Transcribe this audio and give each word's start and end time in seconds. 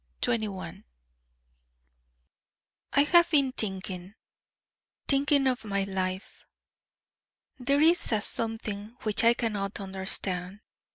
I 0.27 0.73
have 3.05 3.29
been 3.29 3.51
thinking, 3.51 4.15
thinking 5.07 5.45
of 5.45 5.63
my 5.63 5.83
life: 5.83 6.47
there 7.59 7.79
is 7.81 8.11
a 8.11 8.23
something 8.23 8.97
which 9.03 9.23
I 9.23 9.35
cannot 9.35 9.79
understand. 9.79 10.61